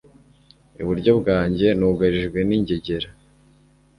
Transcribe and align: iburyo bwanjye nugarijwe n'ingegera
iburyo 0.81 1.11
bwanjye 1.19 1.67
nugarijwe 1.79 2.39
n'ingegera 2.47 3.09